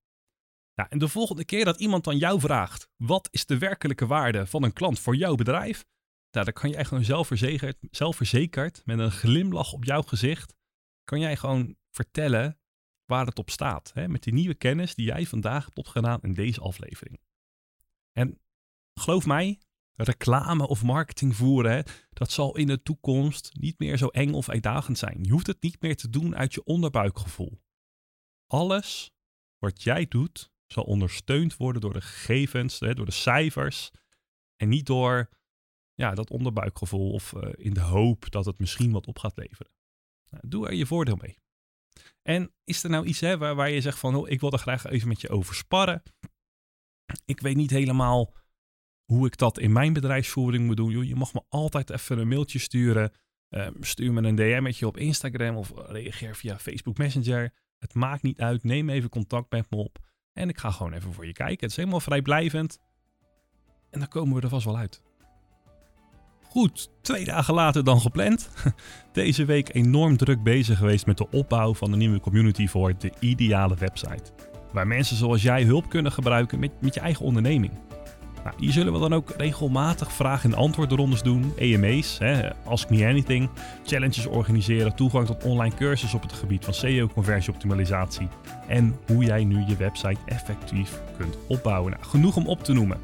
Nou, 0.76 0.90
en 0.90 0.98
de 0.98 1.08
volgende 1.08 1.46
keer 1.46 1.66
dat 1.66 1.80
iemand 1.80 2.04
dan 2.04 2.18
jou 2.18 2.40
vraagt, 2.40 2.90
wat 2.96 3.28
is 3.32 3.46
de 3.46 3.58
werkelijke 3.58 4.06
waarde 4.06 4.46
van 4.46 4.64
een 4.64 4.74
klant 4.74 5.00
voor 5.00 5.16
jouw 5.16 5.36
bedrijf? 5.36 5.86
Nou, 6.32 6.46
dan 6.46 6.54
kan 6.54 6.70
jij 6.70 6.86
gewoon 6.86 7.04
zelfverzekerd, 7.04 7.78
zelfverzekerd 7.92 8.82
met 8.86 9.00
een 9.00 9.12
glimlach 9.12 9.74
op 9.74 9.84
jouw 9.84 10.02
gezicht, 10.02 10.54
kan 11.04 11.20
jij 11.20 11.36
gewoon 11.36 11.76
vertellen 11.92 12.60
waar 13.06 13.26
het 13.26 13.40
op 13.40 13.50
staat. 13.50 13.92
Hè? 13.94 14.08
Met 14.08 14.24
die 14.24 14.34
nieuwe 14.34 14.56
kennis 14.56 14.96
die 14.96 15.06
jij 15.06 15.26
vandaag 15.26 15.66
hebt 15.66 15.78
opgedaan 15.78 16.22
in 16.22 16.34
deze 16.34 16.62
aflevering. 16.62 17.20
En 18.18 18.42
geloof 19.00 19.26
mij, 19.26 19.60
reclame 19.96 20.68
of 20.68 20.84
marketing 20.84 21.36
voeren, 21.36 21.86
dat 22.10 22.32
zal 22.32 22.58
in 22.58 22.68
de 22.68 22.82
toekomst 22.82 23.56
niet 23.60 23.80
meer 23.80 23.98
zo 23.98 24.08
eng 24.08 24.34
of 24.34 24.50
uitdagend 24.50 24.98
zijn. 24.98 25.24
Je 25.24 25.32
hoeft 25.32 25.48
het 25.48 25.62
niet 25.62 25.82
meer 25.82 25.96
te 25.96 26.10
doen 26.10 26.36
uit 26.36 26.54
je 26.54 26.64
onderbuikgevoel. 26.64 27.62
Alles 28.48 29.12
wat 29.58 29.84
jij 29.84 30.06
doet, 30.06 30.52
zal 30.68 30.84
ondersteund 30.84 31.58
worden 31.58 31.82
door 31.82 31.94
de 31.94 32.02
gegevens, 32.02 32.80
hè, 32.80 32.94
door 32.94 33.06
de 33.06 33.12
cijfers. 33.12 33.92
En 34.56 34.70
niet 34.70 34.86
door 34.86 35.30
ja, 35.94 36.14
dat 36.14 36.30
onderbuikgevoel 36.30 37.12
of 37.12 37.34
uh, 37.34 37.50
in 37.56 37.74
de 37.74 37.82
hoop 37.82 38.32
dat 38.32 38.46
het 38.46 38.60
misschien 38.60 38.92
wat 38.92 39.08
op 39.08 39.20
gaat 39.20 39.38
leveren. 39.38 39.72
Nou, 40.30 40.48
doe 40.48 40.68
er 40.68 40.74
je 40.74 40.86
voordeel 40.86 41.16
mee. 41.16 41.38
En 42.22 42.54
is 42.64 42.84
er 42.84 42.90
nou 42.90 43.06
iets 43.06 43.20
hè, 43.20 43.38
waar, 43.38 43.56
waar 43.56 43.70
je 43.70 43.82
zegt 43.82 44.00
van, 44.00 44.16
oh, 44.16 44.30
ik 44.30 44.40
wil 44.40 44.52
er 44.52 44.60
graag 44.60 44.86
even 44.86 45.08
met 45.08 45.22
je 45.22 45.30
over 45.30 45.56
sparren. 45.56 46.04
Ik 47.26 47.40
weet 47.40 47.56
niet 47.56 47.70
helemaal 47.70 48.34
hoe 49.06 49.26
ik 49.26 49.38
dat 49.38 49.60
in 49.60 49.72
mijn 49.72 49.94
bedrijfsvoering 49.94 50.66
moet 50.66 50.78
doen. 50.78 51.08
je 51.08 51.16
mag 51.16 51.34
me 51.34 51.42
altijd 51.50 51.90
even 51.90 52.18
een 52.18 52.28
mailtje 52.28 52.60
sturen. 52.60 53.12
Um, 53.50 53.74
stuur 53.80 54.14
me 54.14 54.22
een 54.22 54.36
DM'tje 54.36 54.88
op 54.88 54.98
Instagram 54.98 55.56
of 55.56 55.72
reageer 55.76 56.36
via 56.36 56.60
Facebook 56.60 56.98
Messenger. 56.98 57.54
Het 57.80 57.94
maakt 57.94 58.24
niet 58.24 58.42
uit. 58.42 58.64
Neem 58.64 58.90
even 58.90 59.10
contact 59.10 59.52
met 59.52 59.70
me 59.70 59.78
op. 59.78 59.98
En 60.34 60.50
ik 60.50 60.58
ga 60.58 60.72
gewoon 60.72 60.94
even 60.94 61.14
voor 61.14 61.26
je 61.26 61.34
kijken. 61.34 61.60
Het 61.60 61.70
is 61.70 61.76
helemaal 61.76 62.00
vrijblijvend. 62.00 62.80
En 63.90 64.00
dan 64.00 64.08
komen 64.08 64.36
we 64.36 64.42
er 64.42 64.50
vast 64.50 64.66
wel 64.66 64.78
uit. 64.78 65.02
Goed, 66.44 66.90
twee 67.02 67.26
dagen 67.26 67.54
later 67.54 67.84
dan 67.84 68.02
gepland. 68.02 68.50
Deze 69.12 69.46
week 69.46 69.74
enorm 69.74 70.18
druk 70.18 70.44
bezig 70.44 70.78
geweest 70.78 71.06
met 71.06 71.18
de 71.18 71.30
opbouw 71.30 71.74
van 71.74 71.92
de 71.92 71.98
nieuwe 71.98 72.20
community 72.20 72.68
voor 72.68 72.98
de 72.98 73.12
ideale 73.20 73.76
website. 73.76 74.32
Waar 74.78 74.88
mensen 74.88 75.16
zoals 75.16 75.42
jij 75.42 75.64
hulp 75.64 75.90
kunnen 75.90 76.12
gebruiken 76.12 76.60
met, 76.60 76.72
met 76.80 76.94
je 76.94 77.00
eigen 77.00 77.26
onderneming. 77.26 77.72
Nou, 78.44 78.56
hier 78.60 78.72
zullen 78.72 78.94
we 78.94 79.00
dan 79.00 79.14
ook 79.14 79.34
regelmatig 79.38 80.12
vraag- 80.12 80.44
en 80.44 80.54
antwoordrondes 80.54 81.22
doen, 81.22 81.54
EMA's, 81.56 82.18
hè, 82.20 82.50
Ask 82.66 82.90
Me 82.90 83.08
Anything, 83.08 83.50
challenges 83.86 84.26
organiseren, 84.26 84.96
toegang 84.96 85.26
tot 85.26 85.44
online 85.44 85.76
cursussen 85.76 86.18
op 86.18 86.24
het 86.24 86.34
gebied 86.34 86.66
van 86.66 86.74
SEO, 86.74 87.08
conversieoptimalisatie 87.08 88.28
en 88.68 88.96
hoe 89.08 89.24
jij 89.24 89.44
nu 89.44 89.64
je 89.68 89.76
website 89.76 90.20
effectief 90.26 91.02
kunt 91.18 91.38
opbouwen. 91.48 91.92
Nou, 91.92 92.04
genoeg 92.04 92.36
om 92.36 92.48
op 92.48 92.64
te 92.64 92.74
noemen. 92.74 92.98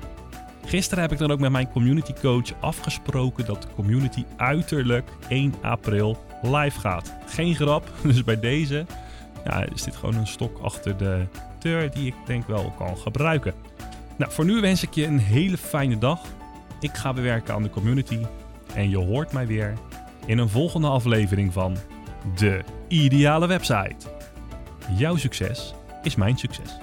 Gisteren 0.66 1.04
heb 1.04 1.12
ik 1.12 1.18
dan 1.18 1.32
ook 1.32 1.40
met 1.40 1.52
mijn 1.52 1.72
community 1.72 2.14
coach 2.14 2.54
afgesproken 2.60 3.46
dat 3.46 3.62
de 3.62 3.68
community 3.76 4.24
uiterlijk 4.38 5.10
1 5.28 5.54
april 5.62 6.24
live 6.42 6.80
gaat. 6.80 7.14
Geen 7.26 7.56
grap, 7.56 7.92
dus 8.04 8.24
bij 8.24 8.40
deze 8.40 8.86
ja, 9.46 9.66
is 9.74 9.84
dit 9.84 9.96
gewoon 9.96 10.16
een 10.16 10.28
stok 10.28 10.60
achter 10.60 10.98
de 10.98 11.26
die 11.64 12.08
ik 12.08 12.16
denk 12.26 12.48
wel 12.48 12.74
kan 12.78 12.98
gebruiken. 12.98 13.54
Nou, 14.18 14.32
voor 14.32 14.46
nu 14.46 14.62
wens 14.62 14.84
ik 14.84 14.94
je 14.94 15.06
een 15.06 15.20
hele 15.20 15.58
fijne 15.58 15.98
dag. 15.98 16.20
Ik 16.80 16.94
ga 16.94 17.14
bewerken 17.14 17.54
aan 17.54 17.64
de 17.64 17.70
community 17.70 18.20
en 18.76 18.90
je 18.90 18.98
hoort 18.98 19.32
mij 19.32 19.48
weer 19.48 19.74
in 20.26 20.38
een 20.38 20.50
volgende 20.50 20.88
aflevering 20.88 21.54
van 21.54 21.78
De 22.36 22.64
Ideale 22.88 23.48
Website. 23.48 23.96
Jouw 24.98 25.16
succes 25.16 25.74
is 26.04 26.16
mijn 26.16 26.38
succes. 26.38 26.78